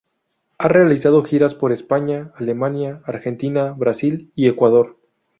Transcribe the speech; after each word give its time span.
Ha 0.57 0.67
realizado 0.67 1.23
giras 1.23 1.53
por 1.53 1.71
España, 1.71 2.33
Alemania, 2.35 3.03
Argentina, 3.05 3.69
Brasil 3.77 4.31
y 4.33 4.47
Ecuador. 4.47 4.97